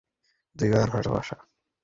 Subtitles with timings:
[0.55, 1.37] দুই বাবার ভালবাসা।